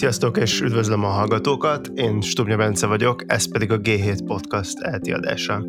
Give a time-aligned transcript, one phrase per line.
[0.00, 5.64] Sziasztok, és üdvözlöm a hallgatókat, én Stubnya Bence vagyok, ez pedig a G7 Podcast eltiadása.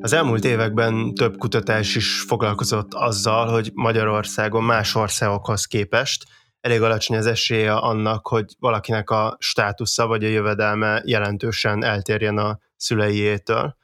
[0.00, 6.24] Az elmúlt években több kutatás is foglalkozott azzal, hogy Magyarországon más országokhoz képest
[6.60, 12.58] elég alacsony az esélye annak, hogy valakinek a státusza vagy a jövedelme jelentősen eltérjen a
[12.76, 13.76] szüleiétől.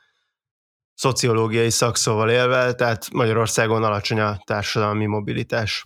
[0.95, 5.85] Szociológiai szakszóval élve, tehát Magyarországon alacsony a társadalmi mobilitás.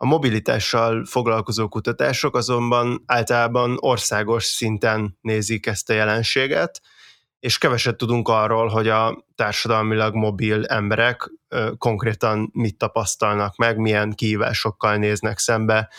[0.00, 6.80] A mobilitással foglalkozó kutatások azonban általában országos szinten nézik ezt a jelenséget,
[7.40, 11.30] és keveset tudunk arról, hogy a társadalmilag mobil emberek
[11.78, 15.90] konkrétan mit tapasztalnak meg, milyen kihívásokkal néznek szembe,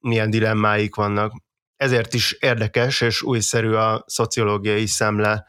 [0.00, 1.32] milyen dilemmáik vannak.
[1.76, 5.46] Ezért is érdekes és újszerű a szociológiai szemle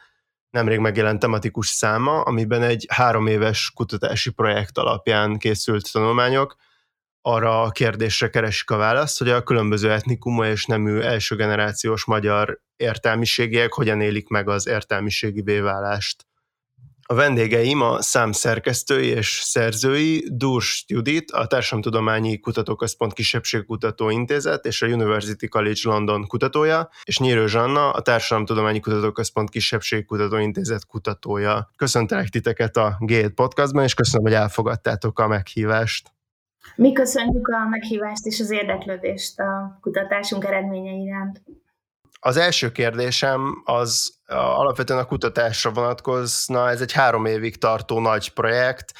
[0.50, 6.56] nemrég megjelent tematikus száma, amiben egy három éves kutatási projekt alapján készült tanulmányok
[7.28, 12.60] arra a kérdésre keresik a választ, hogy a különböző etnikumú és nemű első generációs magyar
[12.76, 16.26] értelmiségiek hogyan élik meg az értelmiségi béválást.
[17.08, 24.82] A vendégeim a szám szerkesztői és szerzői Durs Judit, a Társadalomtudományi Kutatóközpont Kisebbségkutató Intézet és
[24.82, 31.70] a University College London kutatója, és Nyírő Zsanna, a Társadalomtudományi Kutatóközpont Kisebbségkutató Intézet kutatója.
[31.76, 36.15] Köszöntelek titeket a G7 podcastban, és köszönöm, hogy elfogadtátok a meghívást.
[36.76, 41.42] Mi köszönjük a meghívást és az érdeklődést a kutatásunk eredményei iránt.
[42.20, 48.94] Az első kérdésem az alapvetően a kutatásra vonatkozna, ez egy három évig tartó nagy projekt.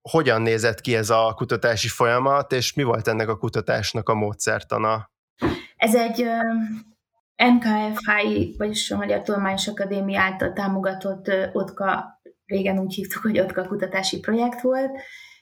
[0.00, 5.10] Hogyan nézett ki ez a kutatási folyamat, és mi volt ennek a kutatásnak a módszertana?
[5.76, 6.26] Ez egy
[7.36, 14.20] NKFHI, vagyis a Magyar Tudományos Akadémia által támogatott OTKA, régen úgy hívtuk, hogy OTKA kutatási
[14.20, 14.90] projekt volt,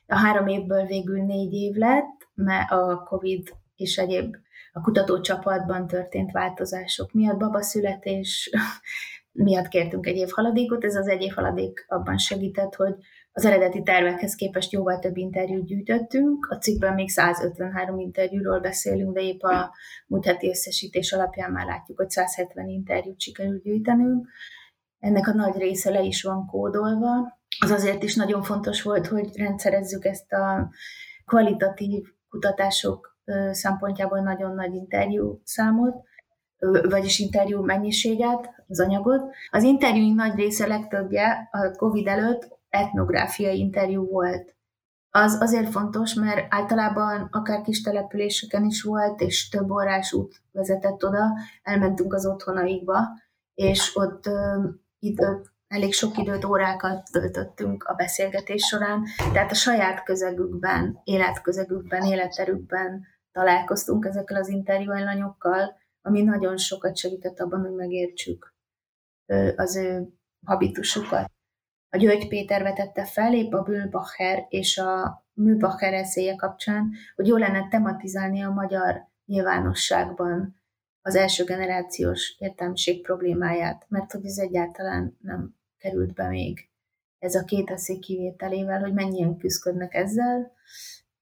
[0.07, 4.37] a három évből végül négy év lett, mert a COVID és egyéb
[4.73, 8.51] a kutatócsapatban történt változások miatt, babaszületés
[9.33, 10.85] miatt kértünk egy év haladékot.
[10.85, 12.95] Ez az egy év haladék abban segített, hogy
[13.33, 16.47] az eredeti tervekhez képest jóval több interjút gyűjtöttünk.
[16.51, 19.75] A cikkben még 153 interjúról beszélünk, de épp a
[20.07, 24.29] múlt heti összesítés alapján már látjuk, hogy 170 interjút sikerült gyűjtenünk.
[24.99, 29.37] Ennek a nagy része le is van kódolva, az azért is nagyon fontos volt, hogy
[29.37, 30.71] rendszerezzük ezt a
[31.25, 33.19] kvalitatív kutatások
[33.51, 35.95] szempontjából nagyon nagy interjú számot,
[36.89, 39.35] vagyis interjú mennyiséget, az anyagot.
[39.51, 44.55] Az interjúink nagy része legtöbbje a COVID előtt etnográfiai interjú volt.
[45.11, 51.05] Az azért fontos, mert általában akár kis településeken is volt, és több órás út vezetett
[51.05, 51.25] oda,
[51.63, 52.99] elmentünk az otthonaikba,
[53.55, 54.25] és ott
[54.99, 63.07] időt elég sok időt, órákat töltöttünk a beszélgetés során, tehát a saját közegükben, életközegükben, életterükben
[63.33, 68.55] találkoztunk ezekkel az interjúellanyokkal, ami nagyon sokat segített abban, hogy megértsük
[69.57, 70.09] az ő
[70.47, 71.31] habitusukat.
[71.89, 77.37] A György Péter vetette fel épp a Bülbacher és a Műbacher eszéje kapcsán, hogy jó
[77.37, 80.56] lenne tematizálni a magyar nyilvánosságban
[81.07, 86.69] az első generációs értelmiség problémáját, mert hogy ez egyáltalán nem került be még
[87.19, 90.53] ez a két eszék kivételével, hogy mennyien küzdködnek ezzel,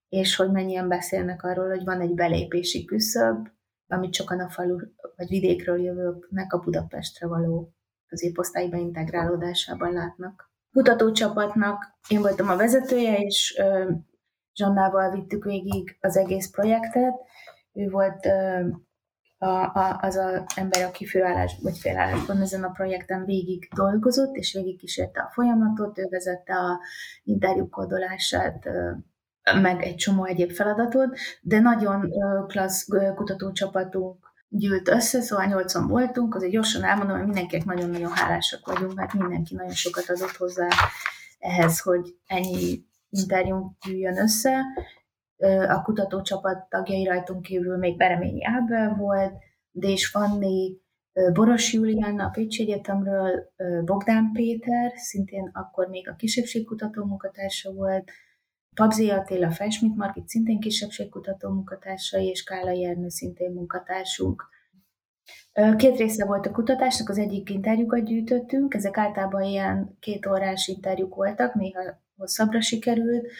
[0.08, 3.48] és hogy mennyien beszélnek arról, hogy van egy belépési küszöb,
[3.88, 4.76] amit sokan a falu
[5.16, 7.72] vagy vidékről jövőknek a Budapestre való
[8.06, 10.52] középosztályba integrálódásában látnak.
[10.72, 13.62] Kutatócsapatnak én voltam a vezetője, és
[14.54, 17.14] Zsannával vittük végig az egész projektet.
[17.72, 18.28] Ő volt
[19.44, 24.52] a, a, az az ember, aki főállás, vagy félállásban ezen a projekten végig dolgozott, és
[24.52, 26.80] végig kísérte a folyamatot, ő vezette a
[27.22, 28.68] interjú kódolását,
[29.62, 32.12] meg egy csomó egyéb feladatot, de nagyon
[32.46, 38.94] klassz kutatócsapatunk gyűlt össze, szóval nyolcan voltunk, azért gyorsan elmondom, hogy mindenkinek nagyon-nagyon hálásak vagyunk,
[38.94, 40.68] mert mindenki nagyon sokat adott hozzá
[41.38, 44.60] ehhez, hogy ennyi interjú gyűjjön össze,
[45.68, 49.32] a kutatócsapat tagjai rajtunk kívül még Bereményi Ábel volt,
[49.70, 50.76] Dés Fanni,
[51.32, 53.52] Boros Julianna a Pécsi Egyetemről,
[53.84, 58.10] Bogdán Péter, szintén akkor még a kisebbségkutató munkatársa volt,
[58.74, 64.44] Pabzi Attila Felsmit Margit szintén kisebbségkutató munkatársa, és Kála Jernő szintén munkatársunk.
[65.76, 71.14] Két része volt a kutatásnak, az egyik interjúkat gyűjtöttünk, ezek általában ilyen két órás interjúk
[71.14, 71.80] voltak, néha
[72.16, 73.30] hosszabbra sikerült,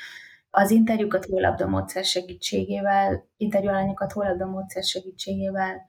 [0.56, 5.82] az interjúkat hollabda módszer segítségével, interjúalányokat hollabda módszer segítségével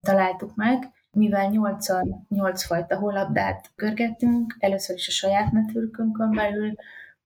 [0.00, 1.86] találtuk meg, mivel 8
[2.28, 6.74] 8 fajta hollabdát görgettünk, először is a saját networkünkön belül,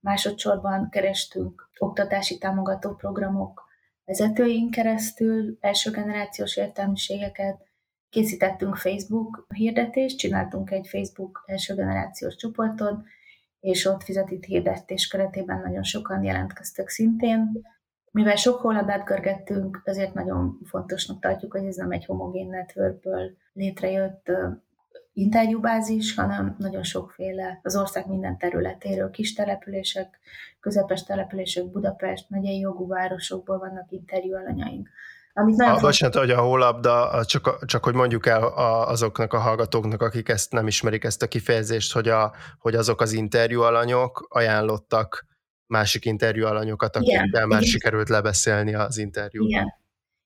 [0.00, 3.64] másodszorban kerestünk oktatási támogató programok
[4.04, 7.66] vezetőink keresztül első generációs értelmiségeket,
[8.08, 13.04] készítettünk Facebook hirdetést, csináltunk egy Facebook első generációs csoportot,
[13.66, 17.62] és ott fizetett hirdetés keretében nagyon sokan jelentkeztek szintén.
[18.10, 24.30] Mivel sok honlapát görgettünk, ezért nagyon fontosnak tartjuk, hogy ez nem egy homogén networkből létrejött
[25.12, 30.18] interjúbázis, hanem nagyon sokféle az ország minden területéről, kis települések,
[30.60, 34.88] közepes települések, Budapest, megyei jogú városokból vannak interjúalanyaink.
[35.38, 36.90] Amit nagyon a, bocsánat, hogy a hólap, de
[37.24, 38.42] csak, csak hogy mondjuk el
[38.86, 43.12] azoknak a hallgatóknak, akik ezt nem ismerik ezt a kifejezést, hogy, a, hogy azok az
[43.12, 45.26] interjú alanyok ajánlottak
[45.66, 47.72] másik interjú alanyokat, akikkel már igen.
[47.72, 49.46] sikerült lebeszélni az interjú.
[49.46, 49.74] Igen.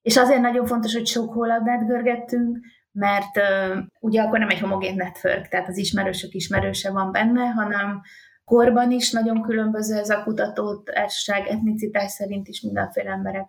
[0.03, 2.59] És azért nagyon fontos, hogy sok hólabdát görgettünk,
[2.93, 8.01] mert uh, ugye akkor nem egy homogén network, tehát az ismerősök ismerőse van benne, hanem
[8.45, 13.47] korban is nagyon különböző ez a kutató társaság, etnicitás szerint is mindenféle emberek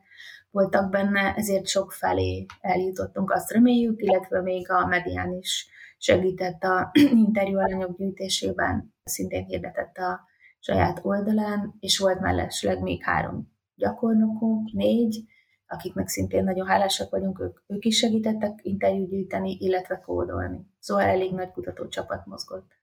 [0.51, 5.67] voltak benne, ezért sok felé eljutottunk, azt reméljük, illetve még a medián is
[5.97, 6.91] segített a
[7.25, 10.19] interjú alanyok gyűjtésében, szintén hirdetett a
[10.59, 15.23] saját oldalán, és volt mellesleg még három gyakornokunk, négy,
[15.67, 20.65] akiknek szintén nagyon hálásak vagyunk, ők, ők is segítettek interjút gyűjteni, illetve kódolni.
[20.79, 22.80] Szóval elég nagy kutatócsapat mozgott.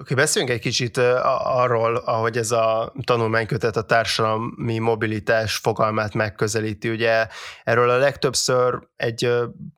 [0.00, 0.96] Oké, okay, beszéljünk egy kicsit
[1.42, 6.90] arról, ahogy ez a tanulmánykötet a társadalmi mobilitás fogalmát megközelíti.
[6.90, 7.26] Ugye
[7.64, 9.32] erről a legtöbbször egy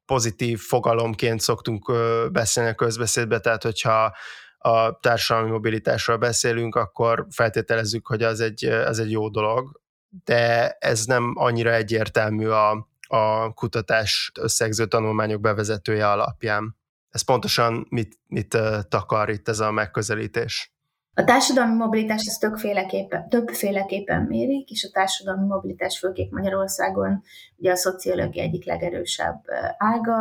[0.07, 1.93] pozitív fogalomként szoktunk
[2.33, 4.17] beszélni a közbeszédbe, tehát hogyha
[4.59, 9.81] a társadalmi mobilitásról beszélünk, akkor feltételezzük, hogy az egy, az egy jó dolog,
[10.25, 16.80] de ez nem annyira egyértelmű a, a kutatás összegző tanulmányok bevezetője alapján.
[17.11, 18.57] Ez pontosan mit, mit
[18.89, 20.75] takar itt ez a megközelítés?
[21.15, 27.23] A társadalmi mobilitás ezt többféleképpen, többféleképpen mérik, és a társadalmi mobilitás főképp Magyarországon
[27.57, 29.43] ugye a szociológia egyik legerősebb
[29.79, 30.17] ága,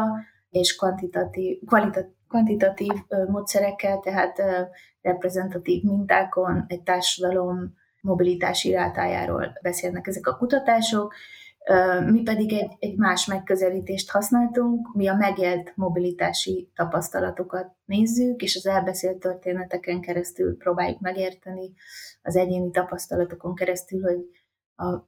[0.50, 2.92] és kvantitatív, kvalitatív, kvantitatív
[3.28, 4.42] módszerekkel, tehát
[5.02, 11.14] reprezentatív mintákon egy társadalom mobilitási rátájáról beszélnek ezek a kutatások.
[12.06, 18.66] Mi pedig egy, egy más megközelítést használtunk, mi a megélt mobilitási tapasztalatokat nézzük, és az
[18.66, 21.74] elbeszélt történeteken keresztül próbáljuk megérteni,
[22.22, 24.20] az egyéni tapasztalatokon keresztül, hogy
[24.76, 25.08] a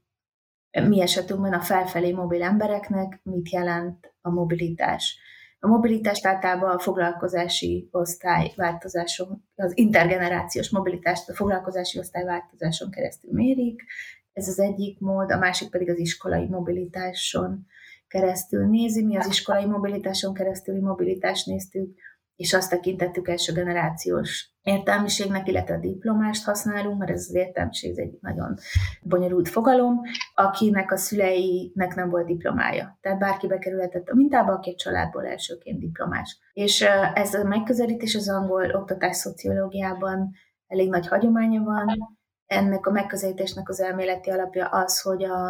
[0.79, 5.19] mi esetünkben a felfelé mobil embereknek mit jelent a mobilitás.
[5.59, 13.33] A mobilitást általában a foglalkozási osztály változáson, az intergenerációs mobilitást a foglalkozási osztály változáson keresztül
[13.33, 13.83] mérik,
[14.33, 17.65] ez az egyik mód, a másik pedig az iskolai mobilitáson
[18.07, 19.05] keresztül nézi.
[19.05, 21.99] Mi az iskolai mobilitáson keresztüli mobilitást néztük,
[22.35, 28.17] és azt tekintettük első generációs értelmiségnek, illetve a diplomást használunk, mert ez az értelmiség egy
[28.21, 28.57] nagyon
[29.01, 30.01] bonyolult fogalom,
[30.35, 32.97] akinek a szüleinek nem volt diplomája.
[33.01, 36.37] Tehát bárki bekerülhetett a mintába, aki egy családból elsőként diplomás.
[36.53, 36.81] És
[37.13, 40.31] ez a megközelítés az angol oktatás szociológiában
[40.67, 42.19] elég nagy hagyománya van.
[42.51, 45.49] Ennek a megközelítésnek az elméleti alapja az, hogy a,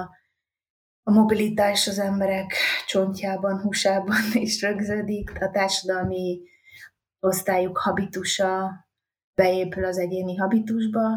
[1.03, 2.53] a mobilitás az emberek
[2.87, 6.41] csontjában, húsában is rögződik, a társadalmi
[7.19, 8.71] osztályuk habitusa
[9.35, 11.07] beépül az egyéni habitusba,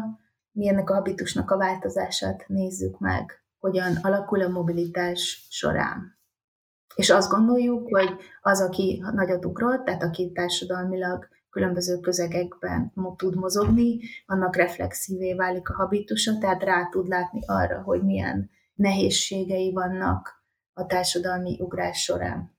[0.51, 6.19] mi ennek a habitusnak a változását nézzük meg, hogyan alakul a mobilitás során.
[6.95, 13.99] És azt gondoljuk, hogy az, aki nagyot ugrott, tehát aki társadalmilag különböző közegekben tud mozogni,
[14.25, 20.43] annak reflexívé válik a habitusa, tehát rá tud látni arra, hogy milyen nehézségei vannak
[20.73, 22.54] a társadalmi ugrás során.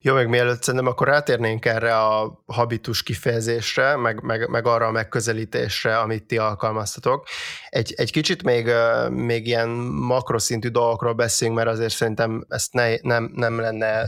[0.00, 4.90] Jó, meg mielőtt szerintem akkor rátérnénk erre a habitus kifejezésre, meg, meg, meg arra a
[4.90, 7.26] megközelítésre, amit ti alkalmaztatok.
[7.68, 8.70] Egy, egy kicsit még,
[9.10, 14.04] még ilyen makroszintű dolgokról beszélünk, mert azért szerintem ezt ne, nem, nem lenne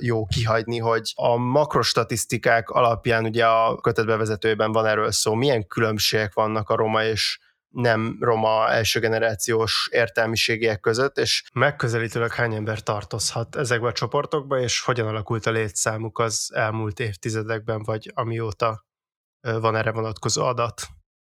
[0.00, 6.70] jó kihagyni, hogy a makrostatisztikák alapján ugye a kötetbevezetőben van erről szó, milyen különbségek vannak
[6.70, 7.38] a roma és
[7.72, 14.80] nem roma első generációs értelmiségiek között, és megközelítőleg hány ember tartozhat ezekbe a csoportokba, és
[14.80, 18.86] hogyan alakult a létszámuk az elmúlt évtizedekben, vagy amióta
[19.40, 20.82] van erre vonatkozó adat?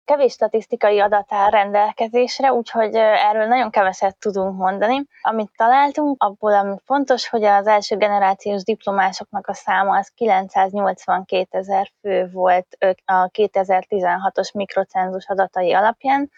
[0.10, 5.06] Kevés statisztikai adat áll rendelkezésre, úgyhogy erről nagyon keveset tudunk mondani.
[5.22, 11.92] Amit találtunk, abból ami fontos, hogy az első generációs diplomásoknak a száma az 982 ezer
[12.02, 16.32] fő volt a 2016-os mikrocenzus adatai alapján,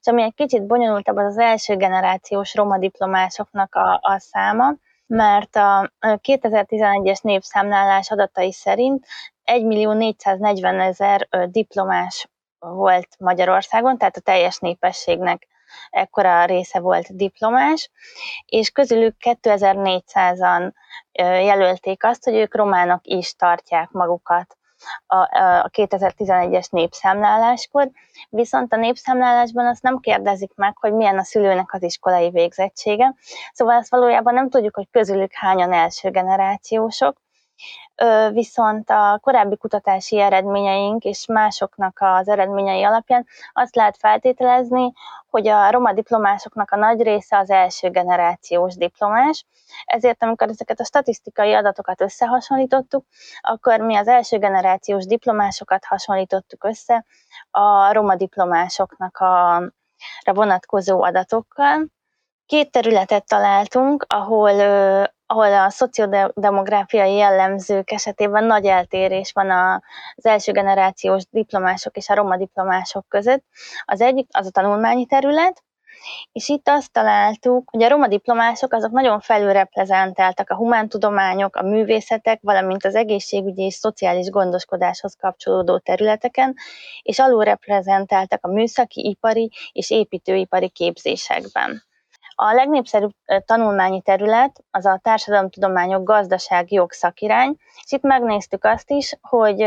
[0.00, 4.74] és ami egy kicsit bonyolultabb, az az első generációs roma diplomásoknak a, a száma,
[5.06, 9.06] mert a 2011-es népszámlálás adatai szerint
[9.44, 12.26] 1 millió 440 ezer diplomás
[12.70, 15.46] volt Magyarországon, tehát a teljes népességnek
[15.90, 17.90] ekkora része volt diplomás,
[18.46, 20.72] és közülük 2400-an
[21.44, 24.56] jelölték azt, hogy ők románok is tartják magukat
[25.06, 25.26] a
[25.68, 27.90] 2011-es népszámláláskor,
[28.28, 33.14] viszont a népszámlálásban azt nem kérdezik meg, hogy milyen a szülőnek az iskolai végzettsége,
[33.52, 37.21] szóval ezt valójában nem tudjuk, hogy közülük hányan első generációsok,
[38.32, 44.92] viszont a korábbi kutatási eredményeink és másoknak az eredményei alapján azt lehet feltételezni,
[45.30, 49.46] hogy a roma diplomásoknak a nagy része az első generációs diplomás,
[49.84, 53.04] ezért amikor ezeket a statisztikai adatokat összehasonlítottuk,
[53.40, 57.04] akkor mi az első generációs diplomásokat hasonlítottuk össze
[57.50, 59.62] a roma diplomásoknak a
[60.32, 61.86] vonatkozó adatokkal.
[62.46, 64.52] Két területet találtunk, ahol
[65.32, 69.50] ahol a szociodemográfiai jellemzők esetében nagy eltérés van
[70.16, 73.44] az első generációs diplomások és a roma diplomások között.
[73.84, 75.62] Az egyik az a tanulmányi terület,
[76.32, 82.38] és itt azt találtuk, hogy a roma diplomások azok nagyon felülreprezentáltak a humántudományok, a művészetek,
[82.42, 86.54] valamint az egészségügyi és szociális gondoskodáshoz kapcsolódó területeken,
[87.02, 91.82] és alulreprezentáltak a műszaki, ipari és építőipari képzésekben.
[92.34, 93.10] A legnépszerűbb
[93.44, 99.66] tanulmányi terület az a társadalomtudományok gazdaság jog szakirány, és itt megnéztük azt is, hogy,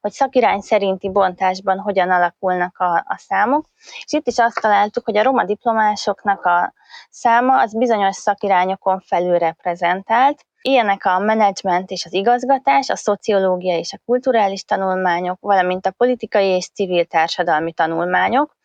[0.00, 3.66] hogy szakirány szerinti bontásban hogyan alakulnak a, a számok,
[4.04, 6.72] és itt is azt találtuk, hogy a roma diplomásoknak a
[7.10, 13.92] száma az bizonyos szakirányokon felül reprezentált, Ilyenek a menedzsment és az igazgatás, a szociológia és
[13.92, 18.56] a kulturális tanulmányok, valamint a politikai és civil társadalmi tanulmányok.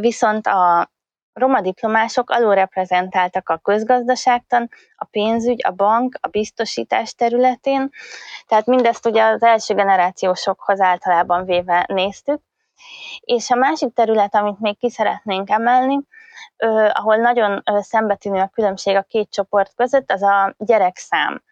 [0.00, 0.90] Viszont a
[1.36, 7.90] roma diplomások alulreprezentáltak a közgazdaságtan, a pénzügy, a bank, a biztosítás területén,
[8.46, 12.40] tehát mindezt ugye az első generációsokhoz általában véve néztük.
[13.20, 16.00] És a másik terület, amit még ki szeretnénk emelni,
[16.92, 21.42] ahol nagyon szembetűnő a különbség a két csoport között, az a gyerekszám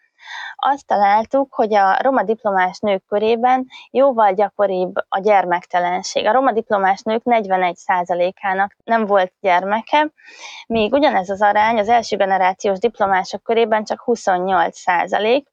[0.55, 6.25] azt találtuk, hogy a roma diplomás nők körében jóval gyakoribb a gyermektelenség.
[6.25, 10.11] A roma diplomás nők 41%-ának nem volt gyermeke,
[10.67, 15.43] míg ugyanez az arány az első generációs diplomások körében csak 28%.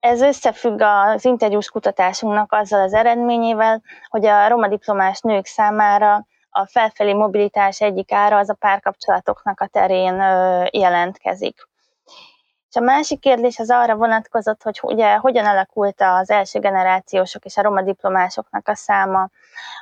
[0.00, 6.66] Ez összefügg az interjús kutatásunknak azzal az eredményével, hogy a roma diplomás nők számára a
[6.66, 10.14] felfelé mobilitás egyik ára az a párkapcsolatoknak a terén
[10.70, 11.70] jelentkezik.
[12.72, 17.56] És a másik kérdés az arra vonatkozott, hogy ugye hogyan alakult az első generációsok és
[17.56, 19.28] a roma diplomásoknak a száma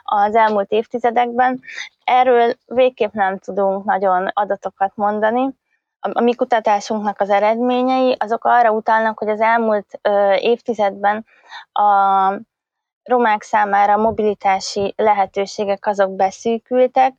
[0.03, 1.61] az elmúlt évtizedekben.
[2.05, 5.49] Erről végképp nem tudunk nagyon adatokat mondani.
[6.01, 10.01] A mi kutatásunknak az eredményei azok arra utalnak, hogy az elmúlt
[10.41, 11.27] évtizedben
[11.73, 12.33] a
[13.11, 17.15] romák számára a mobilitási lehetőségek azok beszűkültek.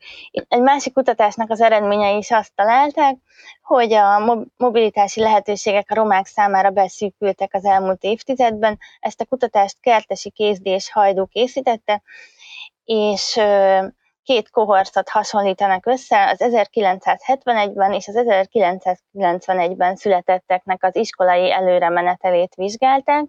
[0.47, 3.15] Egy másik kutatásnak az eredményei is azt találták,
[3.63, 8.79] hogy a mobilitási lehetőségek a romák számára beszűkültek az elmúlt évtizedben.
[8.99, 12.01] Ezt a kutatást Kertesi Kézdi és Hajdú készítette,
[12.85, 13.39] és
[14.23, 23.25] két kohortot hasonlítanak össze, az 1971-ben és az 1991-ben születetteknek az iskolai előremenetelét vizsgálták,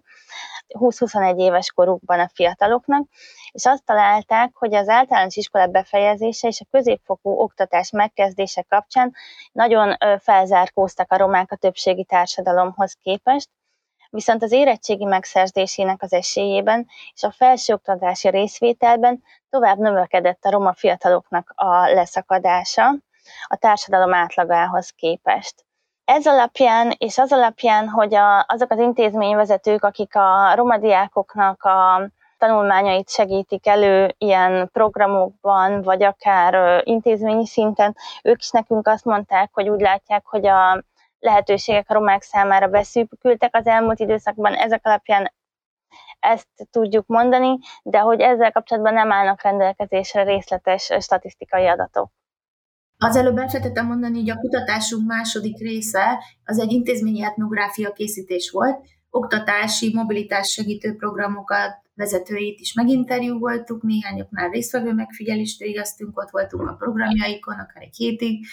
[0.67, 3.07] 20-21 éves korukban a fiataloknak,
[3.51, 9.13] és azt találták, hogy az általános iskola befejezése és a középfokú oktatás megkezdése kapcsán
[9.51, 13.49] nagyon felzárkóztak a romák a többségi társadalomhoz képest,
[14.13, 21.53] viszont az érettségi megszerzésének az esélyében és a felsőoktatási részvételben tovább növekedett a roma fiataloknak
[21.55, 22.95] a leszakadása
[23.47, 25.65] a társadalom átlagához képest.
[26.05, 32.09] Ez alapján, és az alapján, hogy a, azok az intézményvezetők, akik a roma diákoknak a
[32.37, 39.69] tanulmányait segítik elő ilyen programokban, vagy akár intézményi szinten, ők is nekünk azt mondták, hogy
[39.69, 40.83] úgy látják, hogy a
[41.23, 45.33] lehetőségek a romák számára beszűkültek az elmúlt időszakban, ezek alapján
[46.19, 52.11] ezt tudjuk mondani, de hogy ezzel kapcsolatban nem állnak rendelkezésre részletes statisztikai adatok.
[52.97, 58.79] Az előbb elfelejtettem mondani, hogy a kutatásunk második része az egy intézményi etnográfia készítés volt,
[59.09, 67.53] oktatási, mobilitás segítő programokat, vezetőit is meginterjúvoltuk, néhányoknál résztvevő megfigyelést végeztünk, ott voltunk a programjaikon,
[67.53, 68.45] akár egy hétig,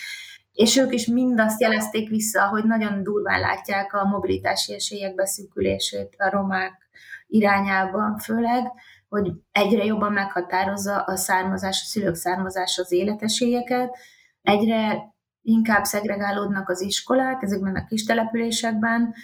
[0.52, 6.30] és ők is mindazt jelezték vissza, hogy nagyon durván látják a mobilitási esélyek beszűkülését a
[6.30, 6.88] romák
[7.26, 8.72] irányában főleg,
[9.08, 13.96] hogy egyre jobban meghatározza a származás, a szülők származás az életesélyeket,
[14.42, 19.14] egyre inkább szegregálódnak az iskolák ezekben a kis településekben,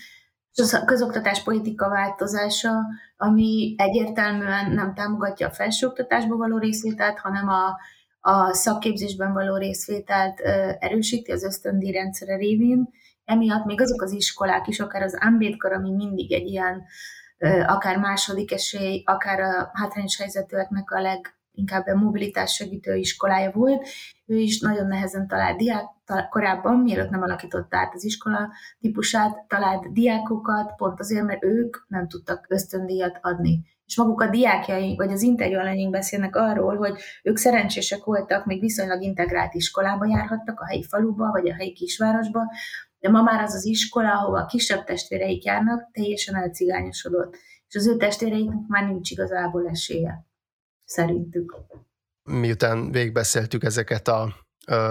[0.52, 2.72] és a közoktatás politika változása,
[3.16, 7.76] ami egyértelműen nem támogatja a felsőoktatásba való részvételt, hanem a
[8.26, 10.40] a szakképzésben való részvételt
[10.78, 12.88] erősíti az ösztöndíj rendszere révén,
[13.24, 16.84] emiatt még azok az iskolák is, akár az Ambétkar, ami mindig egy ilyen
[17.66, 23.86] akár második esély, akár a hátrányos helyzetűeknek a leginkább a mobilitás segítő iskolája volt,
[24.26, 25.84] ő is nagyon nehezen talált diák,
[26.30, 32.08] korábban, mielőtt nem alakította át az iskola típusát, talált diákokat, pont azért, mert ők nem
[32.08, 33.60] tudtak ösztöndíjat adni.
[33.86, 39.02] És maguk a diákjai, vagy az interjú beszélnek arról, hogy ők szerencsések voltak, még viszonylag
[39.02, 42.40] integrált iskolába járhattak, a helyi faluba, vagy a helyi kisvárosba,
[42.98, 47.36] de ma már az az iskola, ahova a kisebb testvéreik járnak, teljesen elcigányosodott.
[47.68, 50.26] És az ő testvéreiknek már nincs igazából esélye,
[50.84, 51.56] szerintük.
[52.22, 54.34] Miután végigbeszéltük ezeket a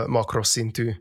[0.08, 0.92] makroszintű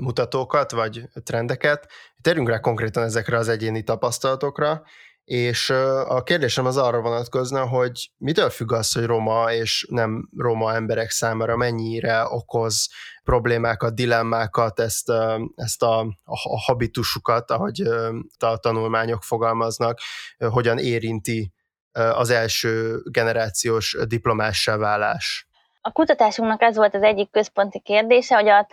[0.00, 1.88] mutatókat, vagy trendeket,
[2.20, 4.82] térjünk rá konkrétan ezekre az egyéni tapasztalatokra,
[5.24, 5.70] és
[6.08, 11.10] a kérdésem az arra vonatkozna, hogy mitől függ az, hogy roma és nem roma emberek
[11.10, 12.88] számára mennyire okoz
[13.22, 15.12] problémákat, dilemmákat, ezt,
[15.54, 17.80] ezt a, a habitusukat, ahogy
[18.38, 19.98] a tanulmányok fogalmaznak,
[20.38, 21.52] hogyan érinti
[21.92, 25.48] az első generációs diplomássá válás?
[25.80, 28.68] A kutatásunknak ez volt az egyik központi kérdése, hogy a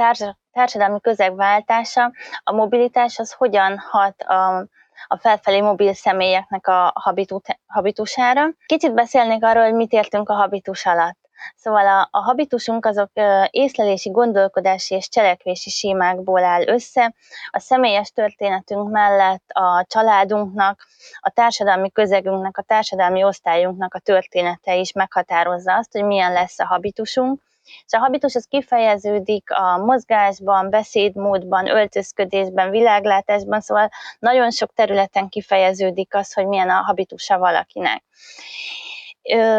[0.51, 2.11] társadalmi közeg váltása,
[2.43, 4.67] a mobilitás az hogyan hat a
[5.07, 6.93] a felfelé mobil személyeknek a
[7.65, 8.49] habitusára.
[8.65, 11.19] Kicsit beszélnék arról, hogy mit értünk a habitus alatt.
[11.55, 13.09] Szóval a, a habitusunk azok
[13.49, 17.13] észlelési, gondolkodási és cselekvési sémákból áll össze.
[17.49, 20.87] A személyes történetünk mellett a családunknak,
[21.19, 26.65] a társadalmi közegünknek, a társadalmi osztályunknak a története is meghatározza azt, hogy milyen lesz a
[26.65, 27.41] habitusunk.
[27.85, 36.15] És a habitus az kifejeződik a mozgásban, beszédmódban, öltözködésben, világlátásban, szóval nagyon sok területen kifejeződik
[36.15, 38.03] az, hogy milyen a habitusa valakinek.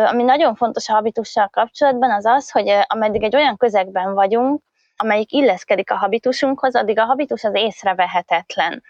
[0.06, 4.62] Ami nagyon fontos a habitussal kapcsolatban, az az, hogy ameddig egy olyan közegben vagyunk,
[4.96, 8.82] amelyik illeszkedik a habitusunkhoz, addig a habitus az észrevehetetlen.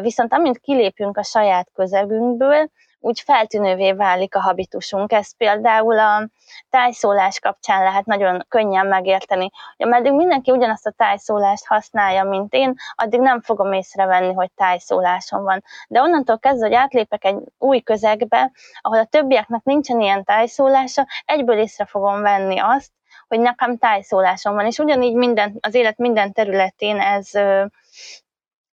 [0.00, 5.12] Viszont amint kilépünk a saját közegünkből, úgy feltűnővé válik a habitusunk.
[5.12, 6.28] Ez például a
[6.70, 9.50] tájszólás kapcsán lehet nagyon könnyen megérteni.
[9.76, 15.62] ameddig mindenki ugyanazt a tájszólást használja, mint én, addig nem fogom észrevenni, hogy tájszólásom van.
[15.88, 21.58] De onnantól kezdve, hogy átlépek egy új közegbe, ahol a többieknek nincsen ilyen tájszólása, egyből
[21.58, 22.90] észre fogom venni azt,
[23.28, 27.30] hogy nekem tájszólásom van, és ugyanígy minden, az élet minden területén ez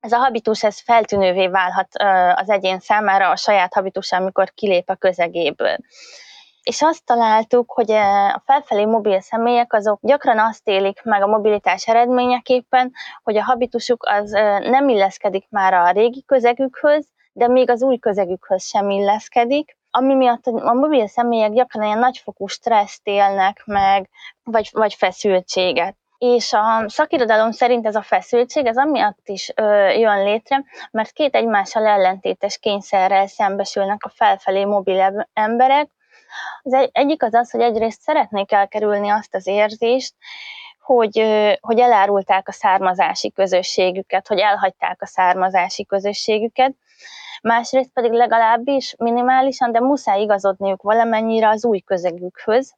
[0.04, 1.88] ez a habitus ez feltűnővé válhat
[2.34, 5.76] az egyén számára a saját habitus, amikor kilép a közegéből.
[6.62, 11.86] És azt találtuk, hogy a felfelé mobil személyek azok gyakran azt élik meg a mobilitás
[11.86, 17.98] eredményeképpen, hogy a habitusuk az nem illeszkedik már a régi közegükhöz, de még az új
[17.98, 24.08] közegükhöz sem illeszkedik, ami miatt a mobil személyek gyakran ilyen nagyfokú stresszt élnek meg,
[24.42, 30.24] vagy, vagy feszültséget és a szakirodalom szerint ez a feszültség, ez amiatt is ö, jön
[30.24, 35.90] létre, mert két egymással ellentétes kényszerrel szembesülnek a felfelé mobil emberek.
[36.62, 40.14] Az egy, egyik az az, hogy egyrészt szeretnék elkerülni azt az érzést,
[40.80, 41.24] hogy,
[41.60, 46.72] hogy elárulták a származási közösségüket, hogy elhagyták a származási közösségüket,
[47.42, 52.74] másrészt pedig legalábbis minimálisan, de muszáj igazodniuk valamennyire az új közegükhöz,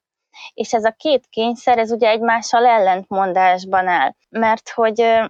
[0.55, 5.21] és ez a két kényszer, ez ugye egymással ellentmondásban áll, mert hogy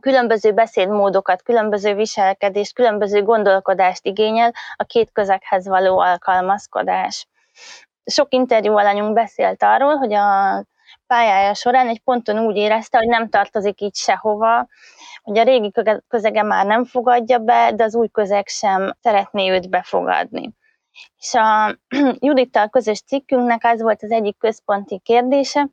[0.00, 7.26] különböző beszédmódokat, különböző viselkedést, különböző gondolkodást igényel a két közeghez való alkalmazkodás.
[8.04, 10.64] Sok interjú alanyunk beszélt arról, hogy a
[11.06, 14.66] pályája során egy ponton úgy érezte, hogy nem tartozik így sehova,
[15.22, 15.72] hogy a régi
[16.08, 20.50] közege már nem fogadja be, de az új közeg sem szeretné őt befogadni.
[21.18, 21.76] És a
[22.26, 25.68] Judittal közös cikkünknek az volt az egyik központi kérdése,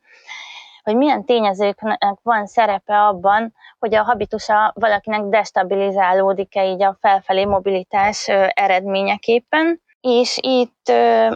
[0.82, 8.28] hogy milyen tényezőknek van szerepe abban, hogy a habitusa valakinek destabilizálódik-e így a felfelé mobilitás
[8.48, 9.80] eredményeképpen.
[10.00, 10.92] És itt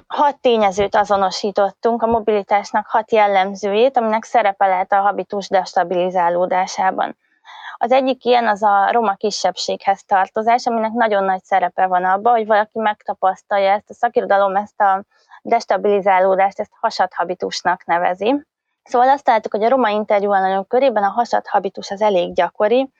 [0.06, 7.16] hat tényezőt azonosítottunk, a mobilitásnak hat jellemzőjét, aminek szerepe lehet a habitus destabilizálódásában.
[7.84, 12.46] Az egyik ilyen az a roma kisebbséghez tartozás, aminek nagyon nagy szerepe van abban, hogy
[12.46, 15.04] valaki megtapasztalja ezt a szakirodalom, ezt a
[15.42, 18.46] destabilizálódást, ezt hasadhabitusnak nevezi.
[18.82, 22.90] Szóval azt találtuk, hogy a roma interjú körében a hasadhabitus az elég gyakori.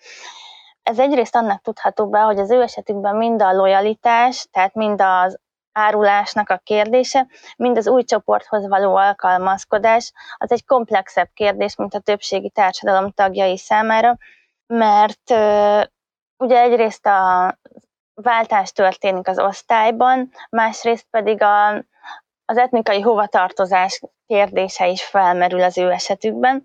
[0.83, 5.39] Ez egyrészt annak tudható be, hogy az ő esetükben mind a lojalitás, tehát mind az
[5.73, 12.01] árulásnak a kérdése, mind az új csoporthoz való alkalmazkodás, az egy komplexebb kérdés, mint a
[12.01, 14.17] többségi társadalom tagjai számára,
[14.73, 15.31] mert
[16.37, 17.55] ugye egyrészt a
[18.15, 21.69] váltás történik az osztályban, másrészt pedig a,
[22.45, 26.65] az etnikai hovatartozás kérdése is felmerül az ő esetükben.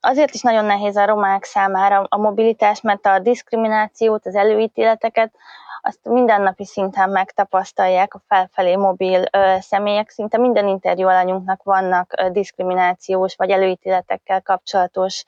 [0.00, 5.34] Azért is nagyon nehéz a romák számára a mobilitás, mert a diszkriminációt, az előítéleteket
[5.80, 10.10] azt mindennapi szinten megtapasztalják a felfelé mobil ö, személyek.
[10.10, 15.24] Szinte minden interjú alanyunknak vannak ö, diszkriminációs vagy előítéletekkel kapcsolatos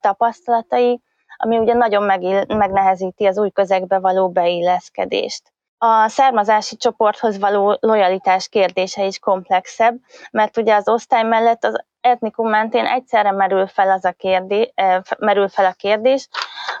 [0.00, 1.00] tapasztalatai,
[1.40, 5.52] ami ugye nagyon megil- megnehezíti az új közegbe való beilleszkedést.
[5.78, 9.94] A származási csoporthoz való lojalitás kérdése is komplexebb,
[10.30, 14.72] mert ugye az osztály mellett az etnikum mentén egyszerre merül fel, az a kérdés,
[15.18, 16.28] merül fel a kérdés,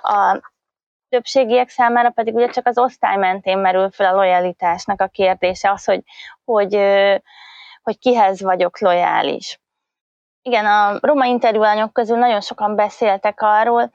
[0.02, 0.40] a
[1.08, 5.84] többségiek számára pedig ugye csak az osztály mentén merül fel a lojalitásnak a kérdése, az,
[5.84, 6.02] hogy,
[6.44, 6.74] hogy,
[7.82, 9.60] hogy kihez vagyok lojális.
[10.42, 13.90] Igen, a roma interjúanyok közül nagyon sokan beszéltek arról,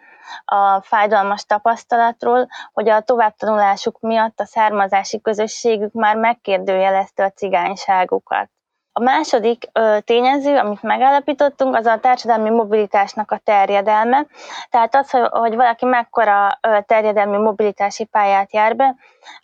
[0.45, 8.49] a fájdalmas tapasztalatról, hogy a továbbtanulásuk miatt a származási közösségük már megkérdőjelezte a cigányságukat.
[8.95, 14.25] A második ö, tényező, amit megállapítottunk, az a társadalmi mobilitásnak a terjedelme.
[14.69, 18.95] Tehát az, hogy, hogy valaki mekkora ö, terjedelmi mobilitási pályát jár be,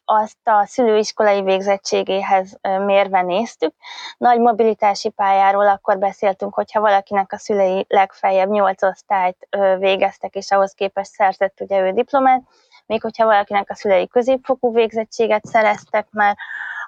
[0.05, 3.73] azt a szülőiskolai végzettségéhez ö, mérve néztük.
[4.17, 10.51] Nagy mobilitási pályáról akkor beszéltünk, hogyha valakinek a szülei legfeljebb 8 osztályt ö, végeztek, és
[10.51, 12.41] ahhoz képest szerzett ugye ő diplomát,
[12.85, 16.37] még hogyha valakinek a szülei középfokú végzettséget szereztek már,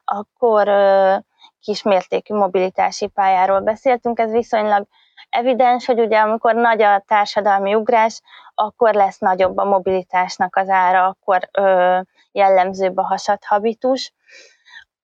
[0.05, 1.15] akkor ö,
[1.61, 4.87] kismértékű mobilitási pályáról beszéltünk, ez viszonylag
[5.29, 8.21] evidens, hogy ugye amikor nagy a társadalmi ugrás,
[8.55, 11.99] akkor lesz nagyobb a mobilitásnak az ára, akkor ö,
[12.31, 14.13] jellemzőbb a hasadhabitus.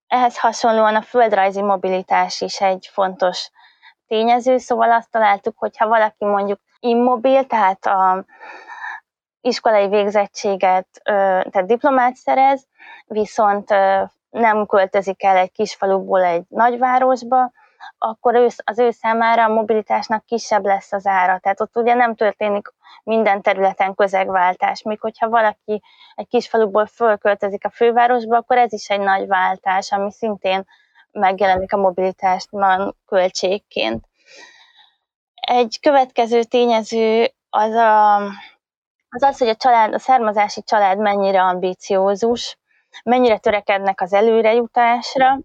[0.08, 3.50] Ehhez hasonlóan a földrajzi mobilitás is egy fontos
[4.08, 8.26] tényező, szóval azt találtuk, hogy ha valaki mondjuk immobil, tehát a
[9.42, 12.68] iskolai végzettséget, tehát diplomát szerez,
[13.06, 13.74] viszont
[14.40, 17.52] nem költözik el egy kisfaluból egy nagyvárosba,
[17.98, 21.40] akkor az ő számára a mobilitásnak kisebb lesz az ára.
[21.40, 22.74] Tehát ott ugye nem történik
[23.04, 24.82] minden területen közegváltás.
[24.82, 25.82] Míg hogyha valaki
[26.16, 30.66] egy kisfaluból fölköltözik a fővárosba, akkor ez is egy nagy váltás, ami szintén
[31.12, 34.06] megjelenik a mobilitásban költségként.
[35.34, 38.16] Egy következő tényező az a,
[39.10, 42.58] az, az hogy a, család, a származási család mennyire ambiciózus,
[43.04, 45.40] mennyire törekednek az előrejutásra,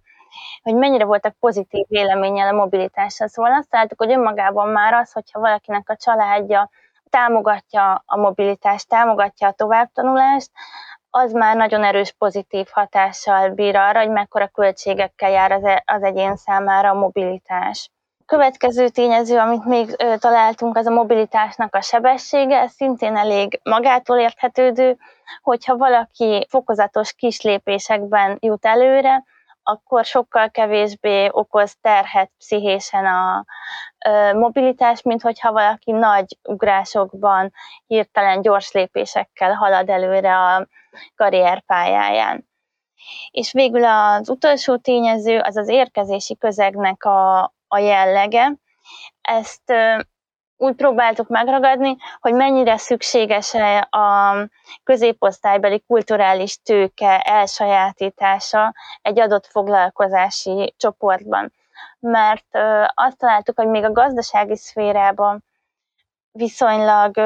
[0.63, 3.29] hogy mennyire voltak pozitív véleménnyel a mobilitással.
[3.29, 6.71] Szóval azt találtuk, hogy önmagában már az, hogyha valakinek a családja
[7.11, 10.51] támogatja a mobilitást, támogatja a továbbtanulást,
[11.11, 16.03] az már nagyon erős pozitív hatással bír arra, hogy mekkora költségekkel jár az, e- az
[16.03, 17.91] egyén számára a mobilitás.
[18.33, 24.99] Következő tényező, amit még találtunk, az a mobilitásnak a sebessége, ez szintén elég magától érthetődő,
[25.43, 29.25] hogyha valaki fokozatos kis lépésekben jut előre,
[29.63, 33.45] akkor sokkal kevésbé okoz terhet pszichésen a
[34.35, 37.53] mobilitás, mint hogyha valaki nagy ugrásokban,
[37.87, 40.67] hirtelen gyors lépésekkel halad előre a
[41.17, 42.49] karrierpályáján.
[43.31, 48.53] És végül az utolsó tényező az az érkezési közegnek a, a jellege.
[49.21, 49.73] Ezt
[50.57, 53.55] úgy próbáltuk megragadni, hogy mennyire szükséges
[53.91, 54.37] a
[54.85, 61.53] középosztálybeli kulturális tőke elsajátítása egy adott foglalkozási csoportban.
[61.99, 62.47] Mert
[62.95, 65.45] azt találtuk, hogy még a gazdasági szférában
[66.33, 67.17] viszonylag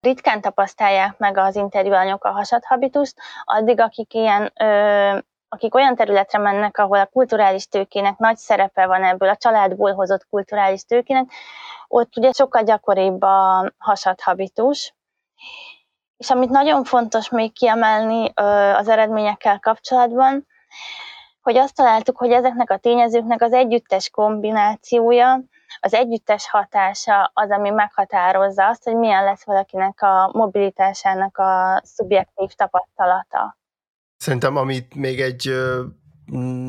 [0.00, 4.52] ritkán tapasztalják meg az interjúanyok a hasadhabitust, addig akik ilyen
[5.52, 10.26] akik olyan területre mennek, ahol a kulturális tőkének nagy szerepe van ebből, a családból hozott
[10.30, 11.30] kulturális tőkének,
[11.88, 14.94] ott ugye sokkal gyakoribb a hasadhabitus.
[16.16, 18.32] És amit nagyon fontos még kiemelni
[18.76, 20.46] az eredményekkel kapcsolatban,
[21.42, 25.40] hogy azt találtuk, hogy ezeknek a tényezőknek az együttes kombinációja,
[25.80, 32.50] az együttes hatása az, ami meghatározza azt, hogy milyen lesz valakinek a mobilitásának a szubjektív
[32.50, 33.56] tapasztalata.
[34.22, 35.54] Szerintem amit még egy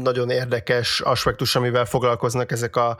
[0.01, 2.97] nagyon érdekes aspektus, amivel foglalkoznak ezek a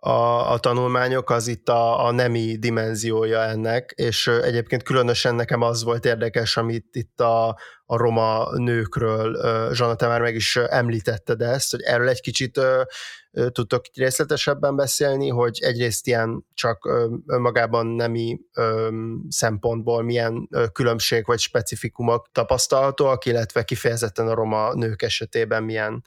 [0.00, 5.84] a, a tanulmányok, az itt a, a nemi dimenziója ennek, és egyébként különösen nekem az
[5.84, 7.58] volt érdekes, amit itt a,
[7.90, 9.38] a roma nőkről,
[9.72, 12.60] Zsana, te már meg is említetted ezt, hogy erről egy kicsit
[13.52, 16.88] tudtok részletesebben beszélni, hogy egyrészt ilyen csak
[17.26, 18.40] önmagában nemi
[19.28, 26.04] szempontból milyen különbség vagy specifikumok tapasztalhatóak, illetve kifejezetten a roma nők esetében milyen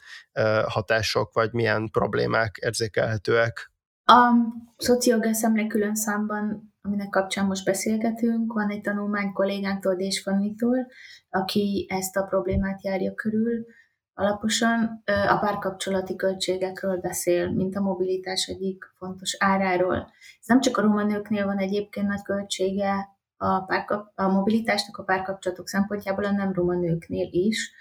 [0.65, 3.71] hatások vagy milyen problémák érzékelhetőek.
[4.05, 4.31] A
[4.77, 10.87] szociológia szemle külön számban, aminek kapcsán most beszélgetünk, van egy tanulmány kollégánktól, Désfannitól,
[11.29, 13.65] aki ezt a problémát járja körül,
[14.13, 15.03] alaposan.
[15.05, 20.11] A párkapcsolati költségekről beszél, mint a mobilitás egyik fontos áráról.
[20.39, 25.03] Ez nem csak a roma nőknél van egyébként nagy költsége a, párkap, a mobilitásnak a
[25.03, 27.71] párkapcsolatok szempontjából, a nem roma nőknél is.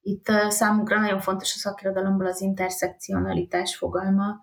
[0.00, 4.40] Itt számunkra nagyon fontos a szakirodalomból az interszekcionalitás fogalma,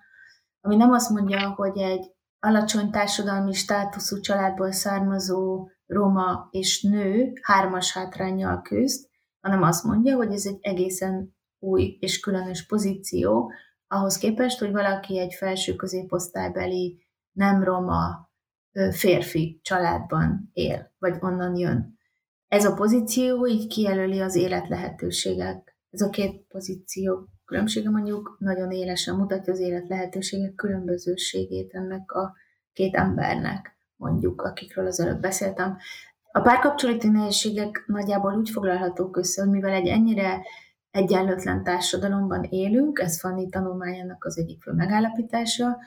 [0.61, 7.93] ami nem azt mondja, hogy egy alacsony társadalmi státuszú családból származó roma és nő hármas
[7.93, 13.51] hátrányjal küzd, hanem azt mondja, hogy ez egy egészen új és különös pozíció,
[13.87, 18.29] ahhoz képest, hogy valaki egy felső középosztálybeli nem roma
[18.91, 21.97] férfi családban él, vagy onnan jön.
[22.47, 25.76] Ez a pozíció így kijelöli az élet lehetőségek.
[25.97, 32.33] Ez a két pozíció különbsége mondjuk nagyon élesen mutatja az élet lehetőségek különbözőségét ennek a
[32.73, 35.77] két embernek, mondjuk, akikről az előbb beszéltem.
[36.31, 40.41] A párkapcsolati nehézségek nagyjából úgy foglalhatók össze, hogy mivel egy ennyire
[40.91, 45.77] egyenlőtlen társadalomban élünk, ez Fanny tanulmányának az egyik fő megállapítása,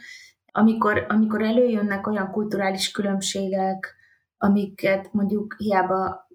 [0.52, 3.94] amikor, amikor előjönnek olyan kulturális különbségek,
[4.36, 6.28] amiket mondjuk hiába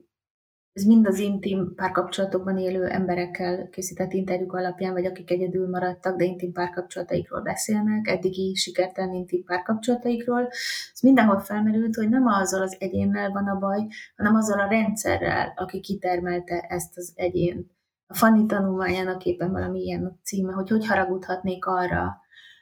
[0.75, 6.23] ez mind az intim párkapcsolatokban élő emberekkel készített interjúk alapján, vagy akik egyedül maradtak, de
[6.23, 10.47] intim párkapcsolataikról beszélnek, eddigi sikertelen intim párkapcsolataikról.
[10.93, 15.53] Ez mindenhol felmerült, hogy nem azzal az egyénnel van a baj, hanem azzal a rendszerrel,
[15.55, 17.71] aki kitermelte ezt az egyént.
[18.07, 22.17] A Fanny tanulmányának éppen valami ilyen a címe, hogy hogy haragudhatnék arra,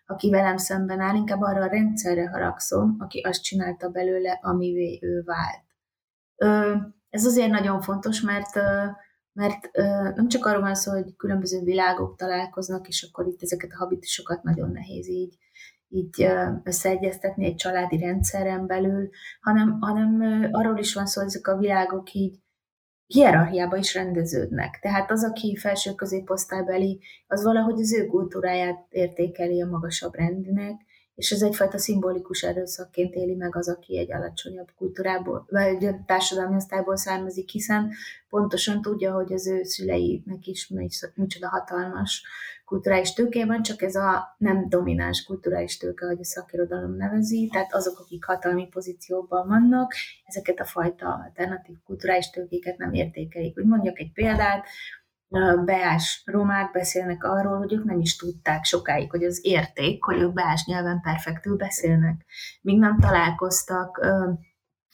[0.06, 5.24] aki velem szemben áll, inkább arra a rendszerre haragszom, aki azt csinálta belőle, amivé ő
[5.26, 5.64] vált.
[6.36, 6.76] Ö,
[7.14, 8.60] ez azért nagyon fontos, mert
[9.34, 9.70] mert
[10.16, 14.44] nem csak arról van szó, hogy különböző világok találkoznak, és akkor itt ezeket a habitusokat
[14.44, 15.38] nagyon nehéz így,
[15.90, 16.28] így
[16.64, 19.10] összeegyeztetni egy családi rendszeren belül,
[19.42, 20.22] hanem, hanem
[20.52, 22.40] arról is van szó, hogy ezek a világok így
[23.06, 24.80] hierarchiába is rendeződnek.
[24.82, 30.82] Tehát az, aki felső középosztálybeli, az valahogy az ő kultúráját értékeli a magasabb rendnek,
[31.16, 36.98] és ez egyfajta szimbolikus erőszakként éli meg az, aki egy alacsonyabb kultúrából, vagy társadalmi osztályból
[36.98, 37.92] származik, hiszen
[38.30, 40.72] pontosan tudja, hogy az ő szüleinek is
[41.16, 42.24] micsoda hatalmas
[42.66, 47.74] kulturális tőke van, csak ez a nem domináns kulturális tőke, ahogy a szakirodalom nevezi, tehát
[47.74, 49.94] azok, akik hatalmi pozícióban vannak,
[50.26, 53.58] ezeket a fajta alternatív kulturális tőkéket nem értékelik.
[53.58, 54.66] Úgy mondjak egy példát,
[55.66, 60.34] beás romák beszélnek arról, hogy ők nem is tudták sokáig, hogy az érték, hogy ők
[60.34, 62.26] beás nyelven perfektül beszélnek.
[62.62, 64.32] Míg nem találkoztak ö,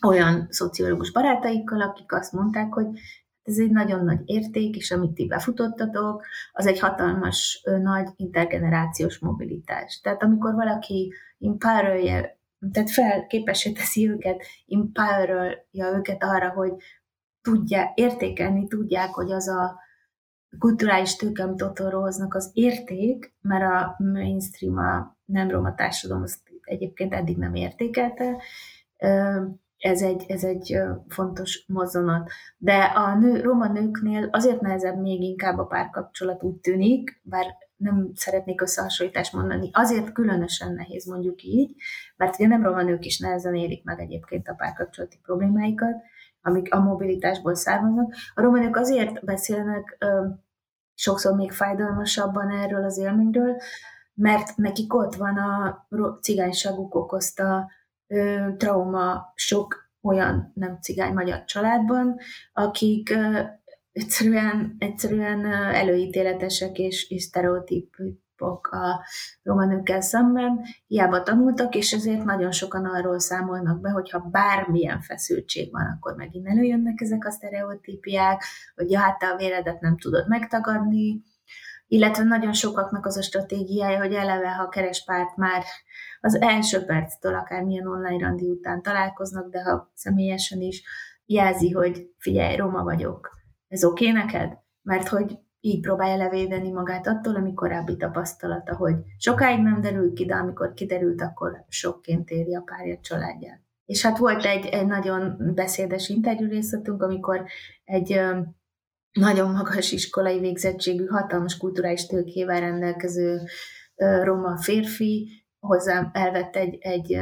[0.07, 2.87] olyan szociológus barátaikkal, akik azt mondták, hogy
[3.43, 9.19] ez egy nagyon nagy érték, és amit ti befutottatok, az egy hatalmas, ö, nagy intergenerációs
[9.19, 9.99] mobilitás.
[10.03, 12.37] Tehát amikor valaki empowerolja,
[12.71, 16.71] tehát fel képesé teszi őket, empowerolja őket arra, hogy
[17.41, 19.87] tudja, értékelni tudják, hogy az a
[20.59, 21.53] kulturális tőke,
[21.91, 28.41] hoznak, az érték, mert a mainstream, a nem roma társadalom azt egyébként eddig nem értékelte.
[29.77, 32.29] Ez egy, ez egy fontos mozzanat.
[32.57, 38.11] De a nő, roma nőknél azért nehezebb még inkább a párkapcsolat úgy tűnik, bár nem
[38.15, 41.75] szeretnék összehasonlítást mondani, azért különösen nehéz mondjuk így,
[42.17, 45.95] mert ugye nem roma nők is nehezen érik meg egyébként a párkapcsolati problémáikat,
[46.41, 48.13] amik a mobilitásból származnak.
[48.33, 49.97] A románok azért beszélnek
[50.93, 53.57] sokszor még fájdalmasabban erről az élményről,
[54.13, 55.87] mert nekik ott van a
[56.21, 57.71] cigányságuk okozta
[58.07, 62.17] ö, trauma sok olyan nem cigány magyar családban,
[62.53, 63.39] akik ö,
[63.91, 67.95] egyszerűen, egyszerűen előítéletesek és, és sztereotíp
[68.39, 69.03] stereotípok a
[69.43, 75.71] roma nőkkel szemben, hiába tanultak, és ezért nagyon sokan arról számolnak be, hogyha bármilyen feszültség
[75.71, 78.43] van, akkor megint előjönnek ezek a sztereotípiák,
[78.75, 81.23] hogy ja, hát te a véredet nem tudod megtagadni,
[81.87, 85.63] illetve nagyon sokaknak az a stratégiája, hogy eleve, ha a kerespárt már
[86.21, 90.83] az első perctől akármilyen online randi után találkoznak, de ha személyesen is
[91.25, 94.57] jelzi, hogy figyelj, roma vagyok, ez oké okay neked?
[94.81, 100.25] Mert hogy így próbálja levédeni magát attól, ami korábbi tapasztalata, hogy sokáig nem derül ki,
[100.25, 103.61] de amikor kiderült, akkor sokként éri a párja családját.
[103.85, 107.45] És hát volt egy, egy nagyon beszédes interjú részletünk, amikor
[107.83, 108.21] egy
[109.11, 113.41] nagyon magas iskolai végzettségű, hatalmas kulturális tőkével rendelkező
[114.23, 117.17] roma férfi hozzám elvett egy, egy,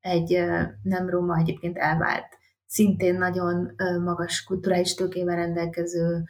[0.00, 0.44] egy
[0.82, 2.26] nem roma, egyébként elvált,
[2.66, 6.24] szintén nagyon magas kulturális tőkével rendelkező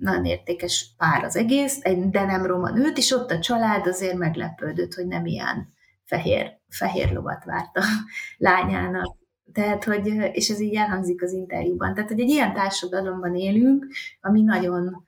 [0.00, 1.78] nagyon értékes pár az egész,
[2.10, 5.72] de nem roma nőt, és ott a család azért meglepődött, hogy nem ilyen
[6.04, 7.84] fehér, fehér lovat várt a
[8.48, 9.16] lányának.
[9.52, 11.94] Tehát, hogy, és ez így elhangzik az interjúban.
[11.94, 13.86] Tehát, hogy egy ilyen társadalomban élünk,
[14.20, 15.06] ami nagyon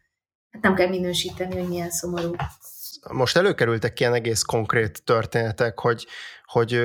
[0.50, 2.34] hát nem kell minősíteni, hogy milyen szomorú.
[3.12, 6.06] Most előkerültek ilyen egész konkrét történetek, hogy,
[6.44, 6.80] hogy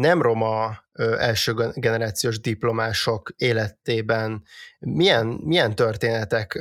[0.00, 0.84] nem roma
[1.18, 4.42] első generációs diplomások életében
[4.78, 6.58] milyen, milyen történetek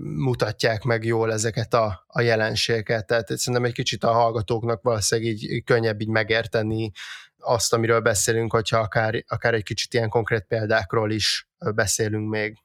[0.00, 3.06] mutatják meg jól ezeket a, a jelenségeket.
[3.06, 6.90] Tehát szerintem egy kicsit a hallgatóknak valószínűleg így könnyebb így megérteni
[7.38, 12.56] azt, amiről beszélünk, hogyha akár, akár egy kicsit ilyen konkrét példákról is beszélünk még.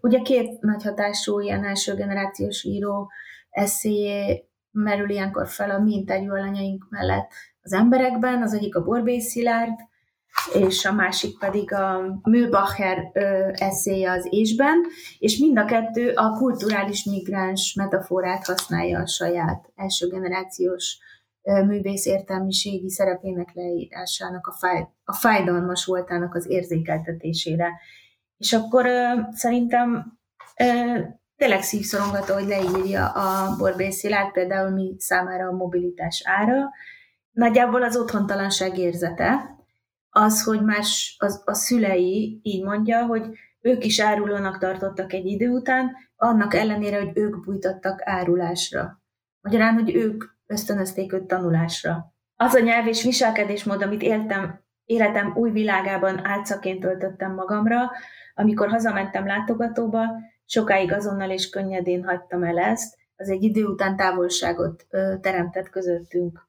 [0.00, 3.10] Ugye két nagy hatású ilyen első generációs író
[3.50, 7.30] eszéjé merül ilyenkor fel a mi interjú alanyaink mellett
[7.68, 9.78] az emberekben, az egyik a Borbély Szilárd,
[10.54, 13.10] és a másik pedig a Mühlbacher
[13.52, 14.76] eszéje az ésben,
[15.18, 20.98] és mind a kettő a kulturális migráns metaforát használja a saját első generációs
[21.42, 27.72] művész értelmiségi szerepének leírásának, a, fáj, a fájdalmas voltának az érzékeltetésére.
[28.36, 28.86] És akkor
[29.32, 30.18] szerintem
[31.36, 36.70] tényleg szívszorongató, hogy leírja a Borbély Szilárd például mi számára a mobilitás ára,
[37.38, 39.56] nagyjából az otthontalanság érzete,
[40.10, 43.26] az, hogy más az, a szülei így mondja, hogy
[43.60, 49.02] ők is árulónak tartottak egy idő után, annak ellenére, hogy ők bújtattak árulásra.
[49.40, 52.14] Magyarán, hogy ők ösztönözték őt tanulásra.
[52.36, 57.90] Az a nyelv és viselkedésmód, amit éltem, életem új világában álcaként töltöttem magamra,
[58.34, 60.00] amikor hazamentem látogatóba,
[60.44, 66.47] sokáig azonnal és könnyedén hagytam el ezt, az egy idő után távolságot ö, teremtett közöttünk.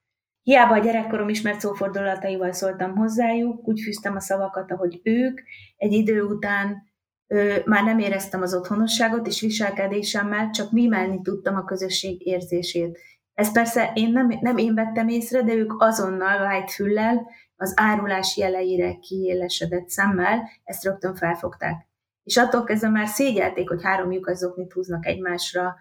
[0.50, 5.40] Hiába a gyerekkorom ismert szófordulataival szóltam hozzájuk, úgy fűztem a szavakat, ahogy ők,
[5.78, 6.84] egy idő után
[7.28, 13.00] ö, már nem éreztem az otthonosságot, és viselkedésemmel csak mimelni tudtam a közösség érzését.
[13.34, 18.38] Ez persze én nem, nem én vettem észre, de ők azonnal vájt füllel, az árulás
[18.38, 21.88] jeleire kiélesedett szemmel ezt rögtön felfogták.
[22.24, 25.76] És attól kezdve már szégyelték, hogy három lyukaszoknit húznak egymásra,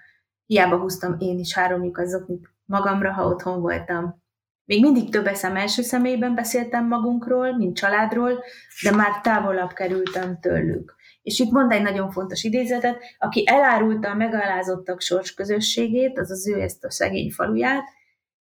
[0.47, 4.27] hiába húztam én is három lyukaszoknit magamra, ha otthon voltam.
[4.69, 8.45] Még mindig több eszem első személyben beszéltem magunkról, mint családról,
[8.83, 10.95] de már távolabb kerültem tőlük.
[11.23, 16.49] És itt mond egy nagyon fontos idézetet, aki elárulta a megalázottak sors közösségét, az az
[16.49, 17.85] ő ezt a szegény faluját,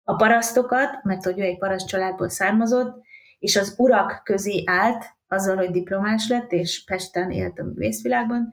[0.04, 3.04] a parasztokat, mert hogy ő egy paraszt családból származott,
[3.38, 8.52] és az urak közé állt, azzal, hogy diplomás lett, és Pesten élt a művészvilágban,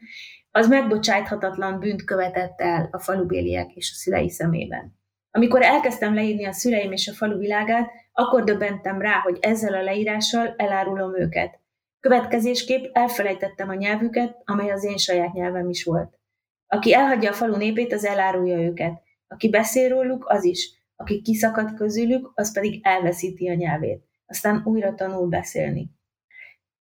[0.52, 5.04] az megbocsájthatatlan bűnt követett el a falubéliek és a szülei szemében.
[5.36, 9.84] Amikor elkezdtem leírni a szüleim és a falu világát, akkor döbbentem rá, hogy ezzel a
[9.84, 11.60] leírással elárulom őket.
[12.00, 16.20] Következésképp elfelejtettem a nyelvüket, amely az én saját nyelvem is volt.
[16.68, 19.02] Aki elhagyja a falu népét, az elárulja őket.
[19.28, 20.72] Aki beszél róluk, az is.
[20.96, 24.04] Aki kiszakad közülük, az pedig elveszíti a nyelvét.
[24.26, 25.90] Aztán újra tanul beszélni.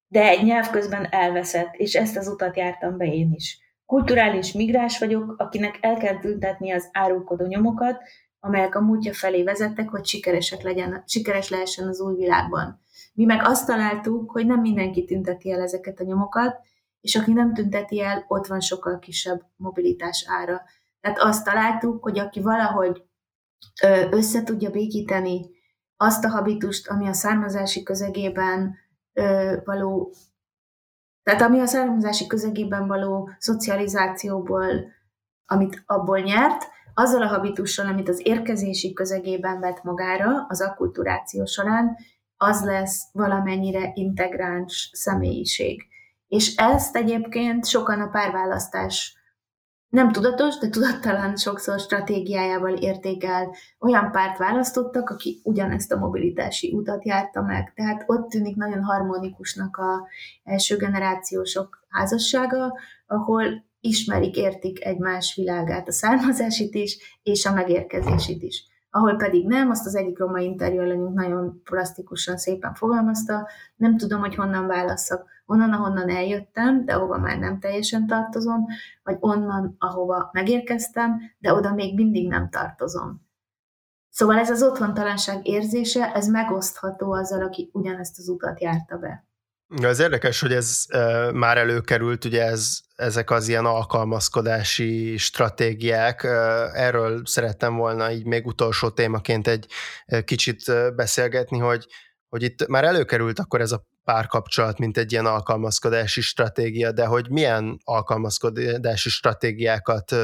[0.06, 3.58] De egy nyelv közben elveszett, és ezt az utat jártam be én is.
[3.86, 8.02] Kulturális migrás vagyok, akinek el kell tüntetni az árulkodó nyomokat,
[8.44, 12.80] amelyek a múltja felé vezettek, hogy sikeresek legyen, sikeres lehessen az új világban.
[13.12, 16.60] Mi meg azt találtuk, hogy nem mindenki tünteti el ezeket a nyomokat,
[17.00, 20.62] és aki nem tünteti el, ott van sokkal kisebb mobilitás ára.
[21.00, 23.02] Tehát azt találtuk, hogy aki valahogy
[24.10, 25.50] össze tudja békíteni
[25.96, 28.76] azt a habitust, ami a származási közegében
[29.64, 30.12] való,
[31.22, 34.92] tehát ami a származási közegében való szocializációból,
[35.46, 41.96] amit abból nyert, azzal a habitussal, amit az érkezési közegében vett magára az akkulturáció során,
[42.36, 45.82] az lesz valamennyire integráns személyiség.
[46.28, 49.18] És ezt egyébként sokan a párválasztás
[49.94, 53.54] nem tudatos, de tudattalan sokszor stratégiájával értékel.
[53.78, 57.72] Olyan párt választottak, aki ugyanezt a mobilitási utat járta meg.
[57.74, 60.06] Tehát ott tűnik nagyon harmonikusnak a
[60.44, 68.66] első generációsok házassága, ahol ismerik, értik egymás világát, a származásit is, és a megérkezését is.
[68.90, 74.34] Ahol pedig nem, azt az egyik roma interjú nagyon plastikusan szépen fogalmazta, nem tudom, hogy
[74.34, 78.66] honnan válasszak, onnan, ahonnan eljöttem, de ahova már nem teljesen tartozom,
[79.02, 83.22] vagy onnan, ahova megérkeztem, de oda még mindig nem tartozom.
[84.10, 89.24] Szóval ez az otthontalanság érzése, ez megosztható azzal, aki ugyanezt az utat járta be.
[89.82, 90.84] Az érdekes, hogy ez
[91.32, 96.22] már előkerült, ugye ez, ezek az ilyen alkalmazkodási stratégiák.
[96.72, 99.66] Erről szerettem volna így még utolsó témaként egy
[100.24, 100.62] kicsit
[100.94, 101.86] beszélgetni, hogy,
[102.34, 107.30] hogy itt már előkerült akkor ez a párkapcsolat, mint egy ilyen alkalmazkodási stratégia, de hogy
[107.30, 110.14] milyen alkalmazkodási stratégiákat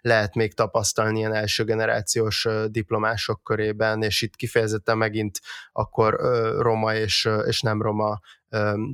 [0.00, 5.38] lehet még tapasztalni ilyen első generációs diplomások körében, és itt kifejezetten megint
[5.72, 6.14] akkor
[6.58, 8.18] roma és, és nem roma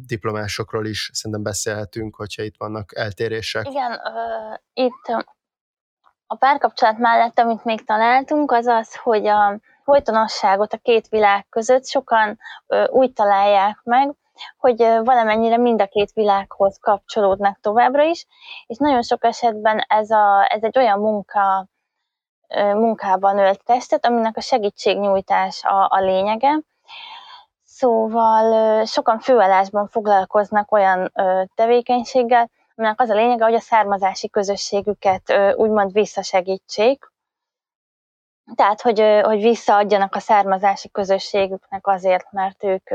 [0.07, 3.68] diplomásokról is szerintem beszélhetünk, hogyha itt vannak eltérések.
[3.68, 5.24] Igen, uh, itt
[6.27, 11.87] A párkapcsolat mellett, amit még találtunk, az az, hogy a folytonosságot a két világ között
[11.87, 12.39] sokan
[12.89, 14.14] úgy találják meg,
[14.59, 18.26] hogy valamennyire mind a két világhoz kapcsolódnak továbbra is,
[18.66, 21.66] és nagyon sok esetben ez, a, ez egy olyan munka,
[22.55, 26.61] munkában ölt testet, aminek a segítségnyújtás a, a lényege.
[27.64, 31.12] Szóval sokan főállásban foglalkoznak olyan
[31.55, 37.14] tevékenységgel, aminek az a lényege, hogy a származási közösségüket úgymond visszasegítsék,
[38.55, 42.91] tehát, hogy, hogy visszaadjanak a származási közösségüknek azért, mert ők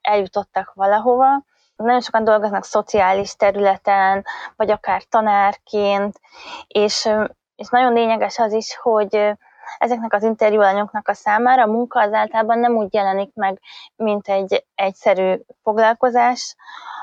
[0.00, 1.44] eljutottak valahova.
[1.76, 4.24] Nagyon sokan dolgoznak szociális területen,
[4.56, 6.20] vagy akár tanárként,
[6.66, 7.08] és,
[7.56, 9.34] és nagyon lényeges az is, hogy
[9.78, 13.60] ezeknek az interjúanyagoknak a számára a munka az általában nem úgy jelenik meg,
[13.96, 16.56] mint egy egyszerű foglalkozás,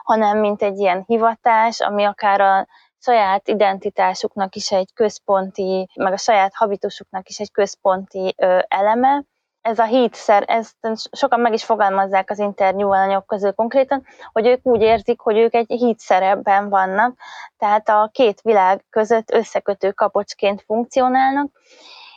[0.03, 2.67] hanem mint egy ilyen hivatás, ami akár a
[2.99, 9.23] saját identitásuknak is egy központi, meg a saját habitusuknak is egy központi ö, eleme.
[9.61, 10.75] Ez a hítszer, ezt
[11.11, 15.53] sokan meg is fogalmazzák az interjú alanyok közül konkrétan, hogy ők úgy érzik, hogy ők
[15.53, 17.17] egy hídszerebben vannak,
[17.57, 21.51] tehát a két világ között összekötő kapocsként funkcionálnak,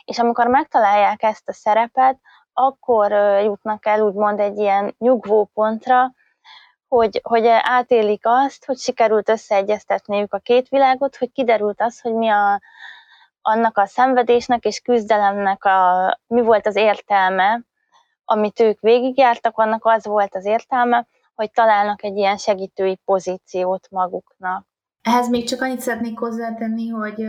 [0.05, 2.19] és amikor megtalálják ezt a szerepet,
[2.53, 3.11] akkor
[3.43, 6.13] jutnak el úgymond egy ilyen nyugvó pontra,
[6.93, 12.29] hogy, hogy átélik azt, hogy sikerült összeegyeztetniük a két világot, hogy kiderült az, hogy mi
[12.29, 12.61] a,
[13.41, 17.61] annak a szenvedésnek és küzdelemnek a, mi volt az értelme,
[18.25, 24.65] amit ők végigjártak, annak az volt az értelme, hogy találnak egy ilyen segítői pozíciót maguknak.
[25.01, 27.25] Ehhez még csak annyit szeretnék hozzátenni, hogy,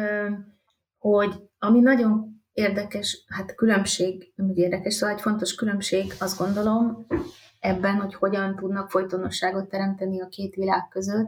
[0.98, 7.06] hogy ami nagyon érdekes, hát különbség, nem úgy érdekes, szóval egy fontos különbség, azt gondolom,
[7.64, 11.26] ebben, hogy hogyan tudnak folytonosságot teremteni a két világ között.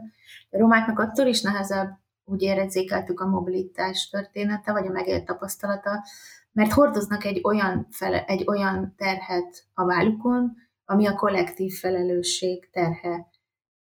[0.49, 6.03] A romáknak attól is nehezebb, úgy érezzékeltük a mobilitás története, vagy a megélt tapasztalata,
[6.51, 13.27] mert hordoznak egy olyan, fele, egy olyan terhet a vállukon, ami a kollektív felelősség terhe.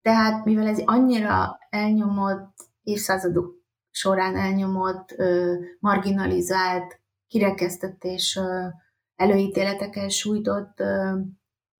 [0.03, 3.55] Tehát, mivel ez annyira elnyomott, évszázadok
[3.90, 5.14] során elnyomott,
[5.78, 8.38] marginalizált, kirekesztetés
[9.16, 10.82] előítéletekkel sújtott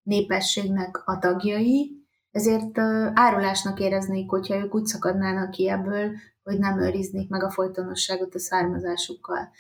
[0.03, 2.00] népességnek a tagjai,
[2.30, 2.78] ezért
[3.14, 6.11] árulásnak éreznék, hogyha ők úgy szakadnának ki ebből,
[6.42, 9.50] hogy nem őriznék meg a folytonosságot a származásukkal.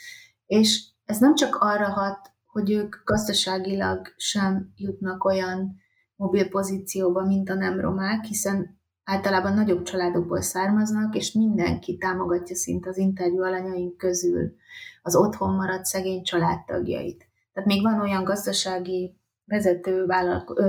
[0.46, 5.76] És ez nem csak arra hat, hogy ők gazdaságilag sem jutnak olyan
[6.16, 12.88] mobil pozícióba, mint a nem romák, hiszen általában nagyobb családokból származnak, és mindenki támogatja szinte
[12.88, 14.54] az interjú alanyaink közül
[15.02, 17.28] az otthon maradt szegény családtagjait.
[17.52, 20.60] Tehát még van olyan gazdasági vezető vállalko-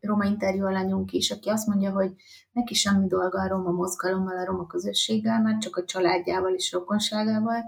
[0.00, 2.14] roma interjú alanyunk is, aki azt mondja, hogy
[2.52, 7.64] neki semmi dolga a roma mozgalommal, a roma közösséggel, már csak a családjával és rokonságával,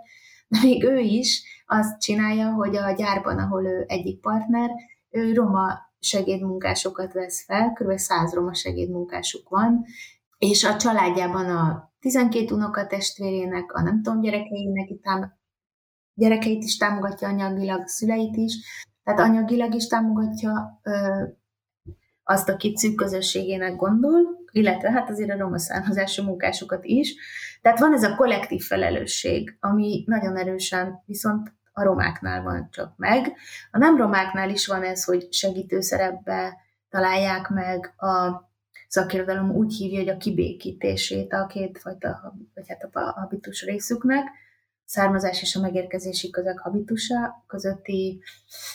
[0.48, 4.70] de még ő is azt csinálja, hogy a gyárban, ahol ő egyik partner,
[5.10, 7.96] ő roma segédmunkásokat vesz fel, kb.
[7.96, 9.84] 100 roma segédmunkásuk van,
[10.38, 15.38] és a családjában a 12 unoka testvérének, a nem tudom, gyerekeinek, tám-
[16.14, 18.54] gyerekeit is támogatja anyagilag, szüleit is,
[19.04, 21.22] tehát anyagilag is támogatja ö,
[22.24, 24.20] azt, akit szűk közösségének gondol,
[24.52, 27.14] illetve hát azért a roma származású munkásokat is.
[27.62, 33.32] Tehát van ez a kollektív felelősség, ami nagyon erősen viszont a romáknál van csak meg.
[33.70, 36.56] A nem romáknál is van ez, hogy segítő szerepbe
[36.88, 38.48] találják meg a
[38.88, 44.28] szakirodalom úgy hívja, hogy a kibékítését a kétfajta, vagy hát a habitus részüknek,
[44.90, 48.22] származás és a megérkezési közeg habitusa közötti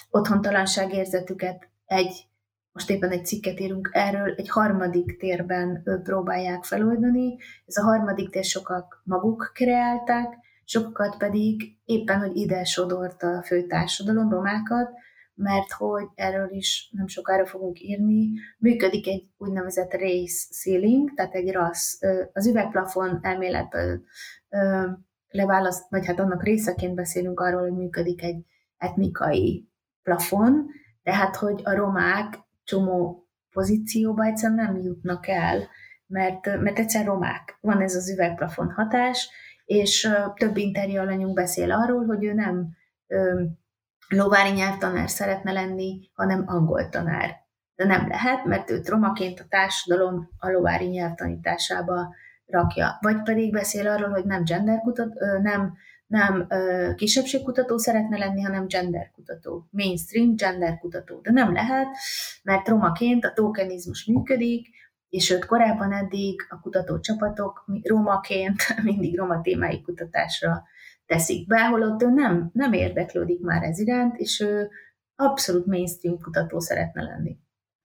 [0.09, 2.27] otthontalanság érzetüket egy,
[2.71, 7.37] most éppen egy cikket írunk erről, egy harmadik térben próbálják feloldani.
[7.65, 14.29] Ez a harmadik tér sokak maguk kreálták, sokat pedig éppen, hogy ide sodort a főtársadalom,
[14.29, 14.89] romákat,
[15.33, 21.51] mert hogy erről is nem sokára fogunk írni, működik egy úgynevezett race ceiling, tehát egy
[21.51, 21.99] rassz,
[22.33, 24.01] az üvegplafon elméletből
[25.29, 28.45] leválaszt, vagy hát annak részeként beszélünk arról, hogy működik egy
[28.77, 29.69] etnikai
[30.03, 30.65] plafon,
[31.03, 35.67] tehát hogy a romák csomó pozícióba egyszerűen nem jutnak el,
[36.07, 37.57] mert, mert egyszer romák.
[37.61, 39.29] Van ez az üvegplafon hatás,
[39.65, 42.69] és több interjú alanyunk beszél arról, hogy ő nem
[43.07, 43.43] ö,
[44.07, 47.43] lovári nyelvtanár szeretne lenni, hanem angol tanár.
[47.75, 52.15] De nem lehet, mert őt romaként a társadalom a lovári nyelv tanításába
[52.45, 52.97] rakja.
[53.01, 55.73] Vagy pedig beszél arról, hogy nem genderkutat, nem,
[56.07, 56.47] nem
[56.95, 59.67] kisebbségkutató szeretne lenni, hanem genderkutató.
[59.71, 61.19] Mainstream genderkutató.
[61.21, 61.87] De nem lehet,
[62.43, 64.67] mert romaként a tokenizmus működik,
[65.09, 70.63] és őt korábban eddig a kutatócsapatok romaként mindig roma témái kutatásra
[71.05, 74.69] teszik be, holott ő nem, nem érdeklődik már ez iránt, és ő
[75.15, 77.37] abszolút mainstream kutató szeretne lenni.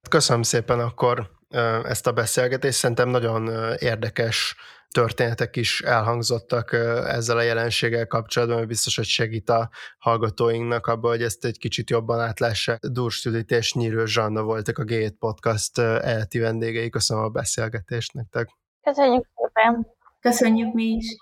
[0.09, 1.40] Köszönöm szépen akkor
[1.85, 4.57] ezt a beszélgetést, szerintem nagyon érdekes
[4.91, 6.73] történetek is elhangzottak
[7.07, 11.91] ezzel a jelenséggel kapcsolatban, hogy biztos, hogy segít a hallgatóinknak abban, hogy ezt egy kicsit
[11.91, 12.81] jobban átlássák.
[12.87, 16.89] Durs Judit és Nyírő Zsanna voltak a G7 Podcast elti vendégei.
[16.89, 18.49] Köszönöm a beszélgetést nektek.
[18.83, 19.87] Köszönjük szépen!
[20.21, 21.17] Köszönjük mi is!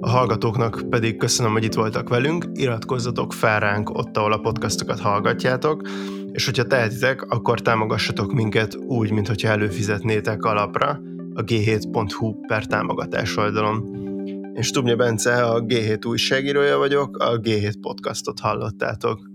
[0.00, 5.00] A hallgatóknak pedig köszönöm, hogy itt voltak velünk, iratkozzatok fel ránk ott, ahol a podcastokat
[5.00, 5.88] hallgatjátok,
[6.32, 11.00] és hogyha tehetitek, akkor támogassatok minket úgy, mint hogyha előfizetnétek alapra
[11.34, 14.08] a g7.hu per támogatás oldalon.
[14.54, 19.29] Én Stubnya Bence, a G7 újságírója vagyok, a G7 podcastot hallottátok.